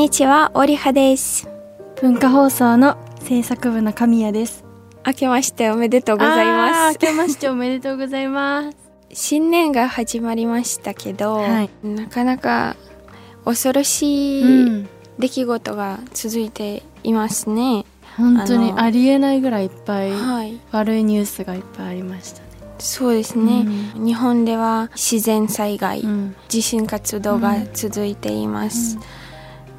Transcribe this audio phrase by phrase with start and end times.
[0.00, 1.46] にちは、オリハです。
[2.00, 4.64] 文化放送の制作部の神谷です。
[5.06, 6.98] 明けましておめでとうございます。
[7.04, 8.76] 明けましておめでとうございます。
[9.12, 12.76] 新年が始まりましたけど、はいなかなか
[13.44, 14.88] 恐ろしういん、
[15.18, 17.84] 出来事が続いていますね。
[18.16, 20.58] 本当にありえないぐらいいっぱいはい。
[20.72, 22.48] 悪いニュースがいっぱいありましたね。
[22.78, 23.66] そうですね。
[23.96, 28.96] 日本では自然災害、うん地震活動が続いています。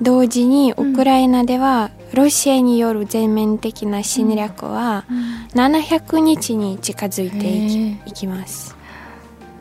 [0.01, 5.05] 同時にウクライナではロシアによる全面的な侵略は
[5.53, 8.75] 700日に近づいていきます。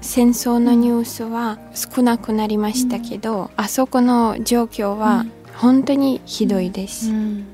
[0.01, 5.27] 戦争のニュースは少なくなりましたけど、あそこの状況は
[5.57, 7.47] 本当にひどいです、うん。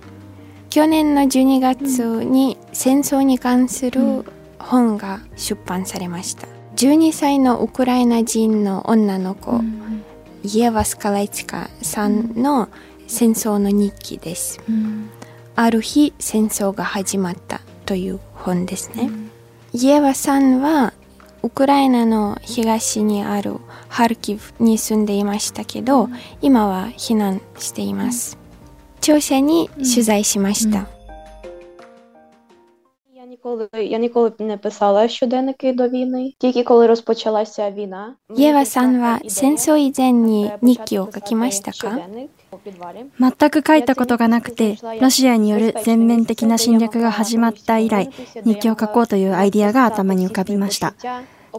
[0.71, 4.25] 去年の12月に戦争に関する
[4.61, 6.47] 本が出版されました。
[6.77, 9.86] 12歳のウクライナ人の女の子、うん
[10.43, 12.69] イエヴァ・スカライチカさんの
[13.07, 14.61] 戦争の日記です。
[14.69, 15.11] うん。
[15.55, 19.11] ある日戦争が始まったという本ですね、
[19.73, 20.93] イエヴァさんは
[21.43, 23.57] ウクライナの東にある
[23.89, 26.09] ハルキフに住んでいましたけど、
[26.43, 28.37] 今は避難しています。
[29.01, 30.89] 聴者に取材しました、
[33.46, 38.16] ніколи я ніколи не писала щоденники до війни, тільки коли розпочалася війна.
[38.38, 43.06] イエヴァさんは戦争以前に日記を書きましたか щоденник у підвалі.
[43.20, 48.10] 全く書いたことがなくて、ロシアによる全面的な侵略が始まった以来、
[48.44, 50.96] 日記を書こうというアイディアが頭に浮かびました。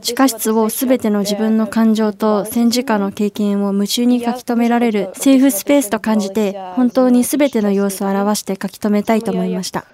[0.01, 9.85] 地下室をすべての自分の感情と戦時下の経験を夢中に書き留められるセーフスペースと感じて、本当にすべての様子を表して書き留めたいと思いました。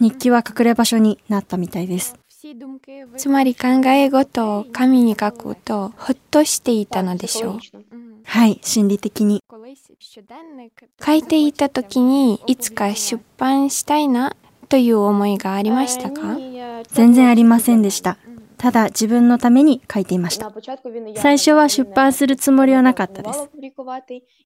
[0.00, 2.16] 日記は隠れ場所になったみたいです。
[3.16, 7.58] つまり考え事を紙に書くとほっとしていたのでしょう。
[8.24, 9.42] はい、心理的に。
[11.04, 14.36] 書いていた時にいつか出版したいな
[14.68, 16.36] という思いがありましたか
[16.88, 18.18] 全然ありませんでした。
[18.58, 20.52] ただ自分のために書いていました。
[21.16, 23.48] 最初は出版するつもりはなかったです。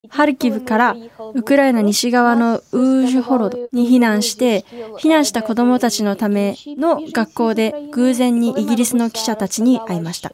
[0.09, 0.95] ハルキブから
[1.33, 4.65] ウクライナ西側のウージュホロドに避難して、
[4.99, 10.31] 避難した子供たちのための学校で偶然にイギリスの記者たちに会いました。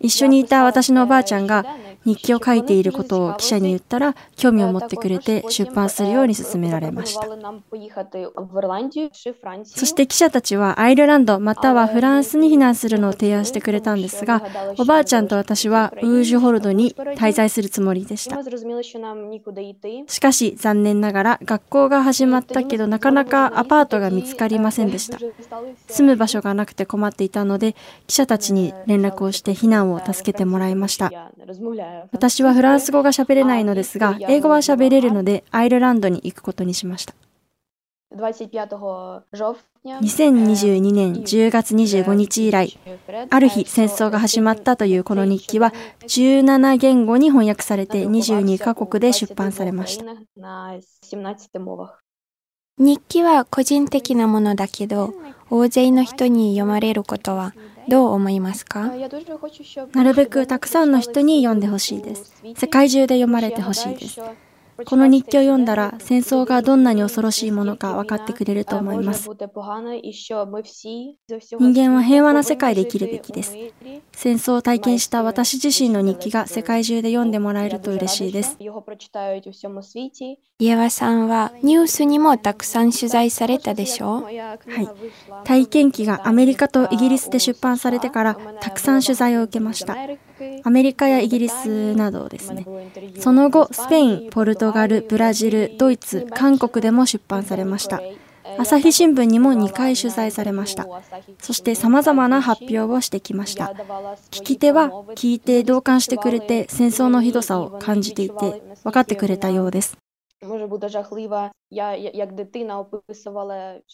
[0.00, 1.64] 一緒にいた私のおばあちゃんが
[2.04, 7.26] 日記を書いていることを記者に言ったら興味を持ってくれて出版するように勧められました。
[9.64, 14.40] そそして記者たちはアイルランドまたはフランスに避難するのを提案してくれたんですが、
[14.78, 18.38] おばあちゃんと私はウージュホルドに滞在するつもりでした。
[20.06, 25.18] しかし残念ながら学校が始まったけどなかなかアパートが見つかりませんでした。
[25.88, 27.74] 住む場所がなくて困っていたので
[28.06, 31.10] 記者たちに連絡をして避難を助けてもらいました。
[32.12, 37.14] 私はフランス語が喋れないのですが、英語は喋れるのでアイルランドに行くことにしました。
[39.84, 42.78] 2022年10月25日以来、
[43.30, 50.04] ある日戦争が始まったというこの日記は17言語に翻訳されて22カ国で出版されました。
[52.78, 55.14] 日記は個人的なものだけど
[55.50, 57.54] 大勢の人に読まれることは
[57.88, 58.90] どう思いますか？
[59.92, 62.32] なるべくたくさんの人に読んでほしいです。
[62.56, 64.20] 世界中で読まれてほしいです。
[64.84, 69.28] この日記を読んだら戦争がどんなに恐ろしいものか分かってくれると思います。
[69.28, 69.48] 人
[71.74, 73.56] 間は平和な世界で生きるべきです。
[74.12, 78.56] 戦争を体験した私自身の日記が世界中で読んでもらえると嬉しいです。
[78.58, 84.22] イエヴァさんはニュースにもたくさん取材されたでしょう？
[84.24, 84.36] はい。
[85.44, 89.96] 体験記がアメリカとイギリスで出版されてからたくさん取材を受けました。
[90.64, 92.66] アメリカやイギリスなどですね。
[93.18, 98.00] その後、スペイン、ポルトガル、ブラジル、ドイツ、韓国でも出版されました。
[98.58, 100.86] 朝日新聞にも2回取材されました。
[101.40, 103.72] そして様々な発表をしてきました。
[104.30, 110.01] 聞き手は聞いて同感してくれて戦争のひどさを感じていて分かってくれたようです。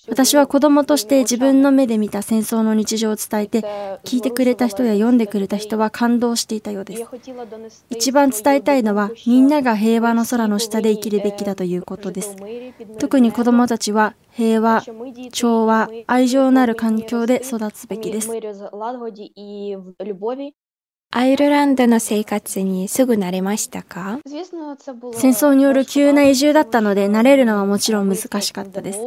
[0.09, 3.61] 私は子供として自分の目で見た戦争の日常を伝えて
[4.05, 7.05] 聞いてくれた人や読んでくれた人は感動していたようです
[7.91, 12.37] 一番伝えたいのはみんなが平和の空の下で生きるべきだということです
[12.99, 14.83] 特に子供たちは平和、
[15.33, 18.31] 調和、愛情のある環境で育つべきです
[21.11, 24.21] アイルランドの生活にすぐ慣れましたか？
[24.27, 24.43] 戦
[25.31, 29.01] 争による急な移住だったので慣れるのはもちろん難しかったです。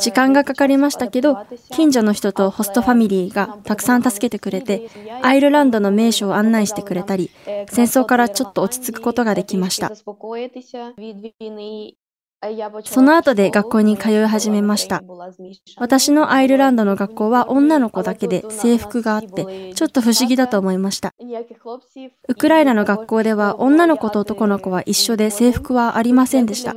[0.00, 4.90] 時間がかかりましたけど、近所の人とホストファミリーがたくさん助けてくれて、
[5.22, 7.30] アイルランドの名所を案内してくれたり、
[7.70, 9.92] 戦争からちょっと落ち着くことができました。
[12.84, 15.02] その後で学校に通い始めました。
[15.76, 21.14] 私のアイルランドの学校は女の子だけで制服があって、ちょっと不思議だと思いました。
[22.28, 26.74] ウクライナの学校では女の子と男の子は一緒で制服はありませんでした。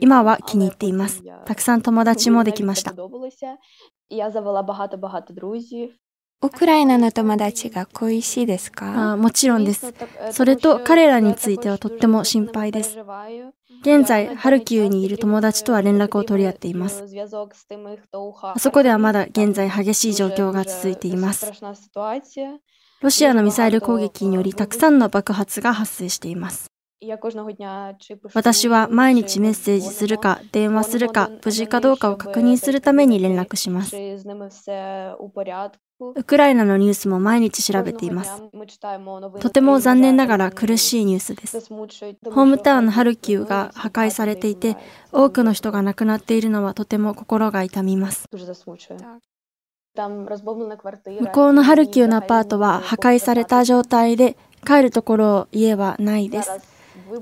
[0.00, 1.22] 今は気に入っています。
[1.44, 2.94] たくさん友達もできました。
[6.42, 9.12] ウクライナの友達が恋しいですか？
[9.12, 9.92] あもちろんです。
[10.32, 12.98] それと彼らについてはとっても心配です。
[13.82, 17.04] 現在、ハルキウにいる友達とは連絡を取り合っています。
[18.42, 21.52] あそこではまだ現在激しい状況が続いています。
[23.02, 26.70] ロシアのミサイル攻撃によりたくさんの爆発が発生しています。
[28.34, 33.96] 私は毎日メッセージするか電話するか無事かどうかを確認するために連絡します。
[36.00, 38.42] ウクライナのニュースも毎日調べています。
[39.40, 41.60] とても残念ながら苦しいニュースです。
[41.68, 44.78] ホームタウンのハルキウが破壊されていて、
[45.12, 48.26] 多くの人が亡くなっているのはとても心が痛みます。
[48.32, 48.38] 向
[51.32, 56.50] こうのハルキウのアパートは破壊された状態で、帰るところ家はないです。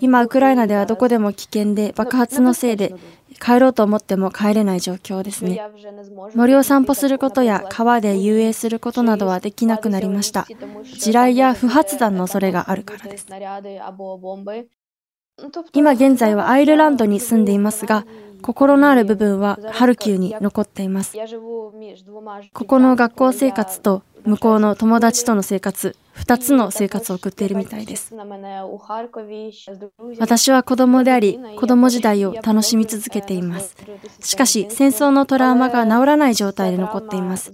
[0.01, 2.95] 今、ウクライナではどこでも危険で爆発のせいで
[3.41, 5.61] 帰ろうと思っても帰れない状況ですね。
[6.35, 10.47] 森を散歩することや川で遊泳することなどはできなくなりました。
[10.85, 13.27] 地雷や不発弾の恐れがあるからです。
[15.73, 18.05] 今現在はアイルランドに住んでいますが、
[18.43, 21.17] 心のある部分はハルキウに残っています。
[22.53, 28.15] ここの学校生活と向こうの友達との生活、二つの生活を送っているみたいです。
[30.19, 33.77] 私は子供であり、子供時代を楽しみ続けています。
[34.21, 37.53] しかし、戦争のトラウマが治らない状態で残っています。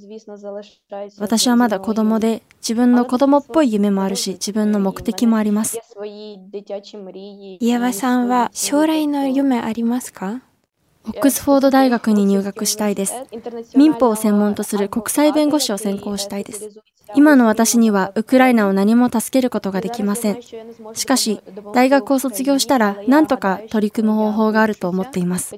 [1.18, 5.78] 私はまだ子供で、自分の子供っぽい夢もあるし、自分の目的もあります。
[6.02, 10.40] イエワさんは将来の夢ありますか？
[11.06, 13.14] オックスフォード大学に入学したいです。
[13.76, 16.70] 民法を専門とする国際弁護士を専攻したいです。
[17.14, 20.42] 今の私にはウクライナを何も助けることができません。
[20.94, 21.40] しかし、
[21.74, 25.54] 大学を卒業したら何とか取り組む方法があると思っています。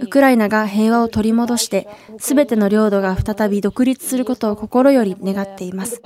[0.00, 1.88] ウクライナが平和を取り戻して、
[2.18, 6.00] すべての領土が再び独立することを心より願っています。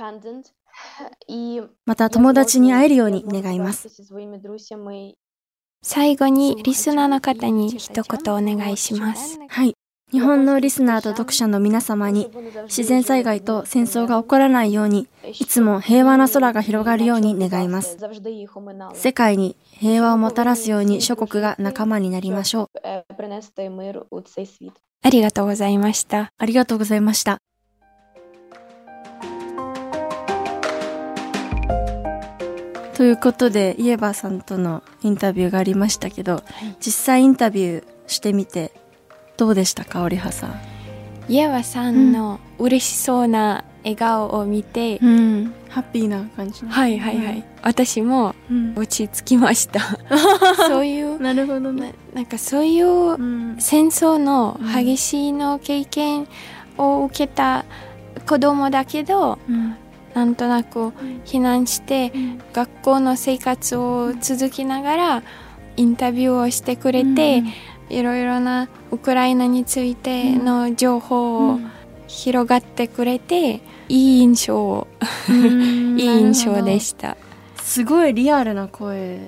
[1.85, 3.89] また友達に会えるように願います。
[5.87, 9.39] 最後にリスナーの方に一言お願いします。
[9.47, 9.73] はい。
[10.11, 12.29] 日本のリスナーと読者の皆様に
[12.65, 17.97] 自然災害と戦争が起こらないようにいつも平和な空が広がるように願います。
[18.95, 22.67] 世界に平和をもたらすように諸国が仲間になりましょう。
[25.03, 26.33] ありがとうございました。
[26.37, 27.37] ありがとうございました。
[32.97, 36.43] ということで、イエバーさんとのインタビューがありましたけど、はい、
[36.79, 38.71] 実際インタビューしてみて
[39.37, 40.59] どうでしたか、織葉さん？
[41.29, 46.65] イエバさんの嬉しそうな笑顔を見て、うん、ハッピーな感じ。
[46.65, 47.35] はいはいはい。
[47.35, 48.33] うん、私も
[48.75, 49.79] 落ち着きました。
[50.67, 51.93] そういう、なるほどね。
[52.15, 53.15] なんかそういう
[53.59, 56.27] 戦争の激しいの経験
[56.79, 57.63] を受けた
[58.25, 59.75] 子供だけど、うん
[60.17, 60.89] なんとなく
[61.25, 62.11] 避難して
[62.51, 65.23] 学校の生活を続きながら
[65.75, 67.43] インタビューをしてくれて、
[67.87, 71.59] いろいろなウクライナについての情報を
[72.07, 74.87] 広がってくれて、いい印象
[75.29, 75.33] い
[75.99, 77.15] い印象でした。
[77.61, 79.19] すごいリアルな声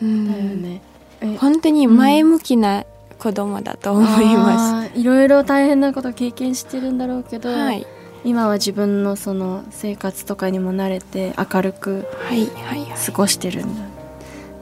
[0.00, 0.82] だよね、
[1.38, 2.84] 本当に前向きな
[3.20, 7.86] 子供だと思います、いろいろ大変なこと経験してるんだろうけど、はい、
[8.24, 12.06] 今は自分のその生活とかにも慣れて明るく
[13.06, 13.96] 過ごしてるんだ、はいは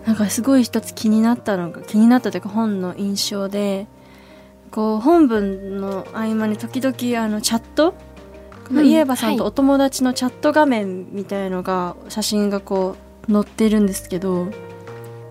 [0.04, 3.86] い、なんかすごい一つ気になったのが気になったというか本の印象で
[4.70, 7.94] こう本文の合間に時々あのチャット？
[8.68, 12.94] このイエバさんとお友達のチャット画面みたいのが、写真がこ
[13.28, 14.46] う載ってるんですけど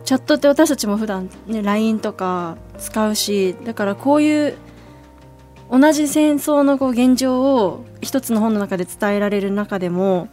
[0.04, 4.58] チャットって私たちも普段ね LINE とか使うしだからこういう
[5.72, 10.30] 同じ戦争のこう現状を一つの本の中で伝えられる中でも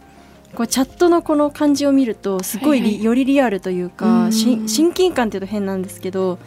[0.55, 6.39] こうチャットのこの感じを見るとすごい、はいはい、よりリアルというか、親近感っていうと変なんですけど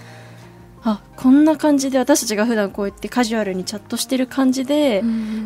[0.83, 5.03] あこんな感じで私たちが普段こうやってカジュアルにチャットしてる感じで、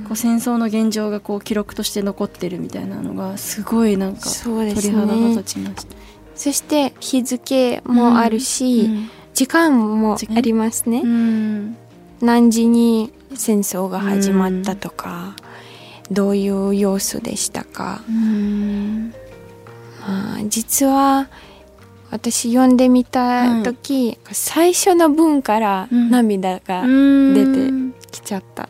[0.07, 5.97] こう戦争の現状がこう記録として残ってるみたいなのがすごいなんか鳥肌が立ちました。
[6.37, 11.03] そして日付もあるし、うんうん、時間もありますね。
[12.25, 15.37] 何時に戦争が始まったとか、
[16.11, 18.02] どういう様子でしたか、
[20.07, 21.28] あ実は
[22.11, 27.73] 私読んでみた時、はい、最初の文から涙が出て
[28.11, 28.69] きちゃった、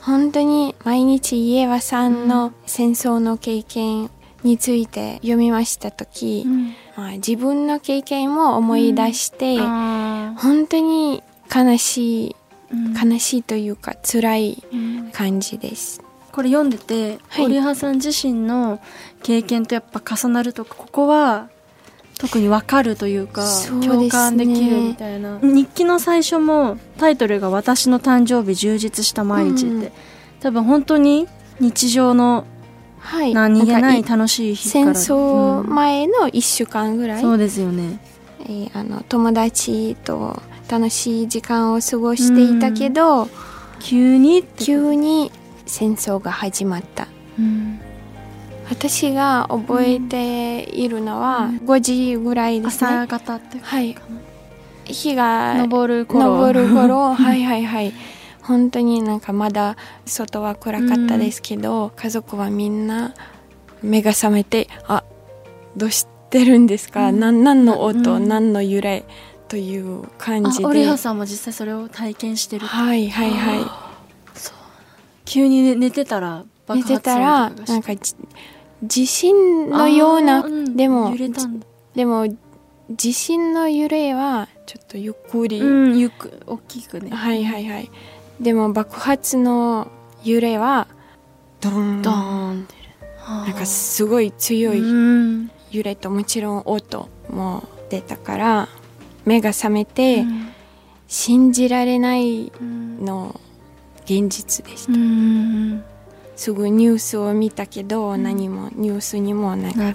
[0.00, 4.10] 本当に毎日家はさんの戦争の経験
[4.44, 11.22] について読みました時、うん、まあ、自分の経験も思い出して、うん、本当に
[11.54, 12.36] 悲しい、
[13.00, 14.64] 悲しいというか辛い
[15.12, 16.02] 感じです。
[16.32, 18.80] これ読んでて、はい、織葉さん自身の
[19.22, 21.48] 経験とやっぱ重なるとここは
[22.18, 23.46] 特に分かるというか
[23.80, 25.38] 共感できるみたいな。
[25.42, 29.90] 日記の最初もタイトルが「私の誕生日充実した毎日」って、うん、
[30.40, 31.28] 多分本当に
[31.60, 32.46] 日常の
[33.32, 38.00] 何気ない楽しい日から、戦争前の1週間ぐらい、そうですよね、
[38.40, 43.28] えー、あの友達と楽しい時間を過ごしていたけど、
[43.80, 45.30] 急に急に
[45.66, 47.80] 戦争が始まった、うん、
[48.68, 52.90] 私が覚えているのは5時ぐらいですね。
[52.90, 53.96] 朝方ってはい。
[54.84, 56.46] 日が昇る頃。
[56.46, 57.12] 昇る頃。
[57.14, 57.92] はいはいはい。
[58.42, 63.14] 本当になんかまだ外は暗かったですけど、うん、家族はみんな
[63.82, 65.02] 目が覚めてあ
[65.76, 69.04] どうしてるんですか、うん、何の音、うん、何の揺れ？
[69.54, 70.66] という感じで。
[70.66, 73.64] オリハさんも実際それを体験してるはいはいはい。
[75.24, 77.92] 急に寝てたら寝てたらなんか
[78.82, 81.14] 地震のような、うん、でも
[81.94, 82.26] でも
[82.90, 87.10] 地震の揺れはちょっとゆっくり、うん、ゆっく大きくね。
[87.10, 87.90] はいはいはい。
[88.40, 89.86] でも爆発の
[90.24, 90.88] 揺れは
[91.60, 92.02] ドーン。
[92.02, 92.14] ドー
[92.54, 92.68] ン
[93.24, 94.82] なんかすごい強い
[95.70, 98.68] 揺れともちろん音も出たから
[99.24, 100.24] 目が覚めて
[101.08, 103.40] 信じられないの
[104.04, 104.92] 現実でした。
[106.36, 109.94] すぐニュースを見たけど、何もニュースにもなんか、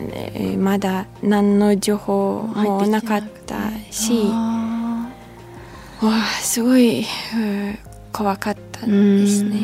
[0.00, 4.32] えー、まだ何の情報もなかったし、わ
[6.02, 7.06] あすごい、
[8.12, 9.58] 怖かったですね。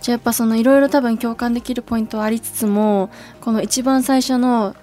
[0.00, 4.76] じゃあやっぱそのいろいろ多分共感できるポイントはありつつもこの一番最初の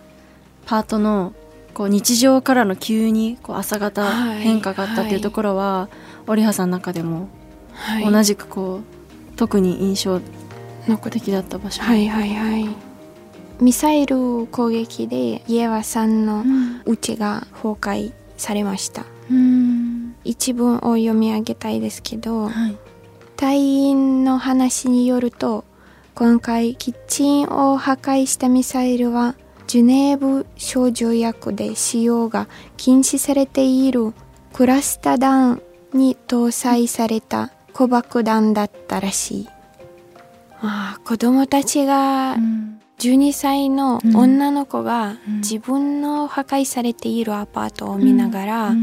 [0.66, 1.34] パートの
[1.74, 5.90] こう日常からの急にこう朝方変化があったっていうところは、は
[6.28, 7.28] い、織葉さんの中でも
[8.10, 10.22] 同じくこう特に印象
[11.10, 11.82] 的だった場所。
[11.82, 12.94] はいはいはい。
[13.60, 16.44] ミサイル攻撃で家はさんの
[16.86, 22.78] 家が崩壊されました、うん、一文を読み上げたいですけど、はい、
[23.38, 25.64] 隊員の話によると
[26.16, 29.36] 今回キッチンを破壊したミサイルは
[29.74, 34.14] ジュネーブ少女薬で使用が禁止されている
[34.54, 35.64] クラスタ弾
[35.96, 39.50] に搭載された子爆弾だったらしい。
[40.62, 42.38] ああ子供たちが
[43.00, 48.76] 12歳の女の子が自分の破壊されているアパートを見ながら、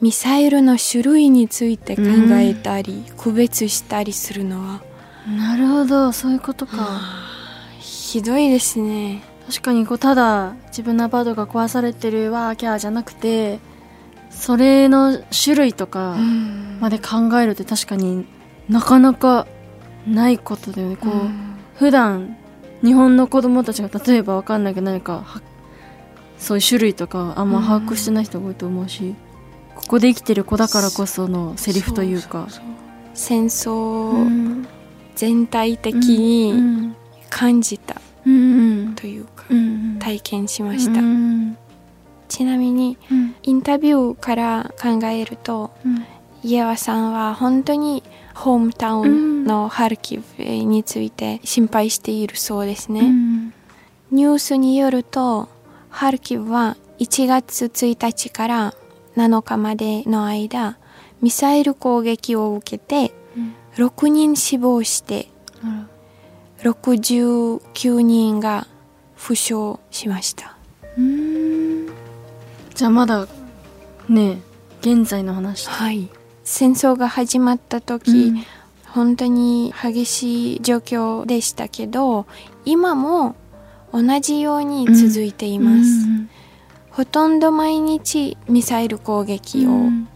[0.00, 2.02] ミサイルの種類について考
[2.34, 4.82] えたり、区別したりするのは。
[5.26, 7.00] なるほどそういうことか。
[7.80, 13.58] ひどいですね確かにこうただ自分のアパートが壊されてるわーキャーじゃなくて
[14.30, 16.16] それの種類とか
[16.80, 18.26] まで考えるって確かに
[18.68, 19.46] なかなか
[20.06, 20.96] ないことだよね。
[20.96, 22.36] こう、うん、普段
[22.82, 25.24] 日本の子供たちが例えば分かんないけど何か
[26.38, 29.16] そういう種類とかあんま把握してない人が多いと思うし、うん、
[29.76, 32.48] ここで生きてる子だからこそのセリフというか。
[33.14, 34.66] 戦争
[35.14, 36.94] 全体的に
[37.30, 39.44] 感じたというか、
[40.00, 41.00] 体験しました。
[42.28, 46.04] ちなみに、うん、インタビューから考えると、うん、
[46.42, 48.02] 家和さんは本当に
[48.34, 53.00] ホームタウンのハルキウについて心配しているそうですね。
[53.00, 53.52] うん、
[54.10, 55.48] ニュースによると、
[55.90, 58.74] ハルキウは1月1日から
[59.16, 60.78] 7日までの間、
[61.22, 63.14] ミサイル攻撃を受けて、
[63.76, 65.28] 6人死亡して、
[66.64, 68.66] 69人が
[69.14, 70.56] 負傷しました。
[72.74, 73.28] じゃあまだ
[74.08, 74.40] ね
[74.80, 75.68] 現在の話。
[75.68, 76.08] はい。
[76.42, 78.44] 戦争が始まった時、うん、
[78.86, 82.26] 本当に激しい状況でしたけど
[82.64, 83.34] 今も
[83.92, 86.30] 同じように続いています、うん、
[86.90, 90.08] ほとんど毎日ミサイル攻撃を、うん、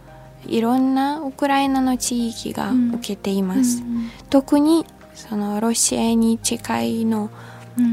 [0.47, 3.83] いろんなウクライナの地域が受けています、
[4.29, 4.85] 特に
[5.19, 7.31] そのロシアに近いの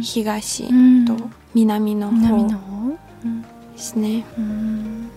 [0.02, 0.64] 東
[1.06, 1.18] と
[1.54, 2.48] 南の方。
[3.74, 4.24] ですね。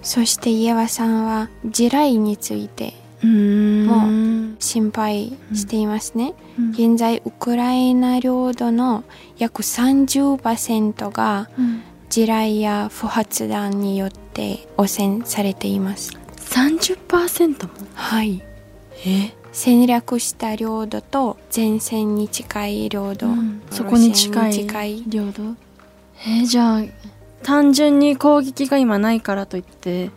[0.02, 6.70] そしてイエワさんは地雷についても心配していますね、うん。
[6.70, 9.04] 現在ウクライナ領土の
[9.36, 11.48] 約30%が
[12.08, 16.18] 地雷や不発弾によって汚染されています。
[16.36, 17.70] 30%も？
[17.94, 18.42] はい。
[19.06, 23.26] え、戦略した領土と前線に近い領土、
[23.70, 25.42] そこに近い領土。
[26.26, 26.82] えーじゃあ
[27.44, 30.10] 単純に攻撃が今ないからといって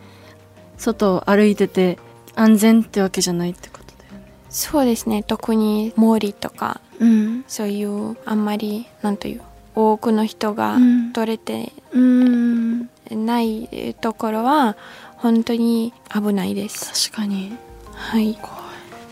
[0.77, 1.99] 外を歩いてて
[2.33, 4.31] 安全ってわけじゃないってことだよね。
[4.49, 5.21] そうですね。
[5.21, 7.45] 特に森とかうん。
[7.47, 9.41] そういうあんまりなんという
[9.75, 11.13] 多くの人がうん。
[11.13, 12.89] 取れてうん。
[13.11, 14.75] ないところは
[15.17, 17.09] 本当に危ないです。
[17.11, 17.55] 確かに。
[17.93, 18.35] はい。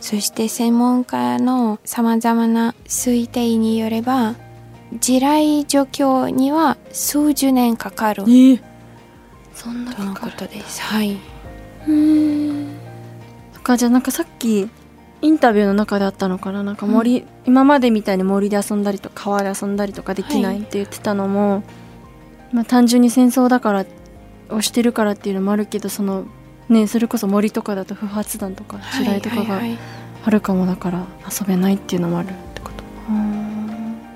[0.02, 4.36] そして専門家の様々な推定によれば
[5.00, 8.24] 地雷除去には数十年かかる。
[8.24, 8.62] えー、
[9.54, 10.82] そんなとのことです。
[10.82, 11.18] はい。
[13.54, 14.70] そっかじゃあなんかさっき
[15.22, 16.64] インタビューの中であったのかな？
[16.64, 20.60] なんか森、今までみたいに森で遊んだりとか川で遊んだりとかできない。
[20.60, 21.64] って言ってたのも、
[22.54, 23.86] まあ、単純に戦争だから
[24.50, 26.26] をしてるからっていうのもあるけどその
[26.70, 29.60] ねそれこそ森とかだと不発弾とか地雷とかがはいはい。
[29.70, 29.78] はい
[30.22, 32.84] あるかもだから遊べないっていうのもあるってこと。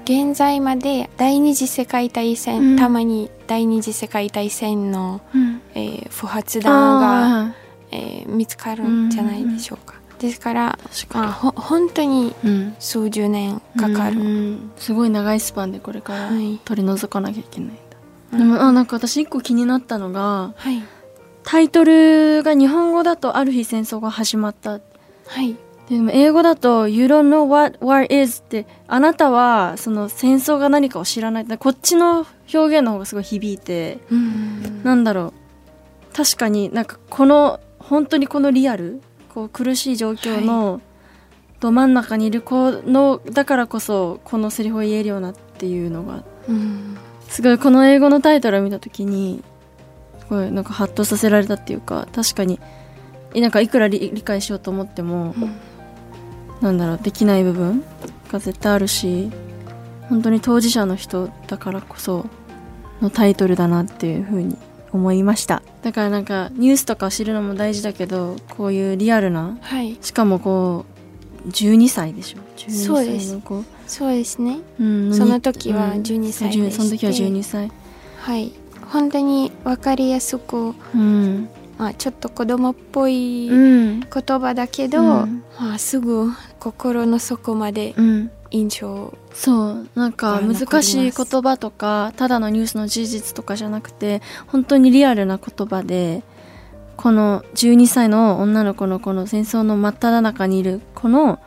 [0.03, 5.61] 現在まで第二次世界大戦、うんたまに第二次世界大戦の、うん。
[5.75, 7.53] えー不発弾が、あ
[7.91, 9.95] えー見つかるんじゃないでしょうか。
[10.19, 10.77] ですから、
[11.31, 12.35] ほ本当に
[12.79, 14.19] 数十年かかる。
[14.19, 14.71] うん。
[14.75, 16.59] すごい長いスパンでこれからはい。
[16.65, 17.97] 取り除かなきゃいけないんだ、
[18.33, 18.39] うん。
[18.39, 20.83] でもあなんか私一個気になったのがはい。
[21.43, 24.71] タイトルが日本語だとある日戦争が始まった。
[24.71, 24.79] は
[25.41, 25.55] い。
[25.89, 31.45] でも英語だと You don't know what war is ってあなたはその戦争が何かを知らない。
[31.45, 34.83] こっちの表現の方がすごい響いてうん。
[34.83, 35.33] なんだろ
[36.11, 36.15] う。
[36.15, 39.01] 確かになんかこの本当にこのリアル
[39.33, 40.81] こう苦しい状況の
[41.59, 46.97] ど真ん中にいる子のだからこそこのセリフを言えるようなっていうのがうん。
[47.27, 49.43] すごいこの英語のタイトルを見た時に
[50.27, 52.59] すごいなんかハッとさせられたっていうか確かに
[53.33, 55.55] えなんかいくら理理解しようと思っても、うん
[56.61, 57.83] なんだろうできない部分
[58.31, 59.29] が絶対あるし
[60.07, 62.25] 本当に当事者の人だからこそ
[63.01, 64.57] のタイトルだなっていうふうに
[64.93, 69.97] 思いましただからなんかニュースとか知るのも大事だけどこういうリアルなはい。
[70.01, 70.85] しかもこ
[71.45, 74.59] う12歳でしょ？12そうです歳の子そうですね。
[74.79, 77.69] うんその時はうん12歳でしてその時は12歳
[78.21, 78.53] はい。
[78.91, 81.49] 本当にわかりやすく、うん。
[81.77, 83.99] まあ、ちょっと子供っぽいうん。
[84.01, 85.43] 言葉だけど、うん。
[85.59, 88.31] まあ、すぐ心の底までうん。
[88.51, 89.13] 印象。
[89.33, 89.87] そう。
[89.95, 96.21] なんか難しい言葉とかただのニュースの事実とかじゃなくて本当にリアルな言葉で
[96.95, 101.39] この12歳の女の子のこの戦争の真っ只中にいる子の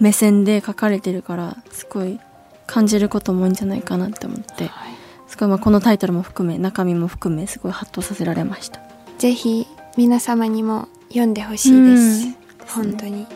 [0.00, 2.18] 目線で書かれてるからすごい
[2.66, 4.66] 感じることも多いんじゃないかなって思って。
[4.66, 4.99] はい
[5.30, 8.80] すごいまあこのタイトルも含め中身も含めすごいハッとさせられました。
[9.18, 12.34] ぜひ皆様にも読んでほしいです、うん。
[12.66, 13.26] 本当に。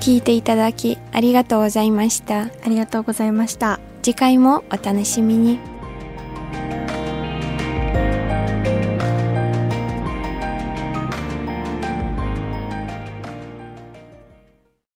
[0.00, 2.42] 聞いていただきありがとうございました。
[2.42, 3.80] ありがとうございました。
[4.02, 5.58] 次回もお楽しみに